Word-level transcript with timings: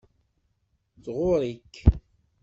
Tɣurr-ik. 1.03 1.73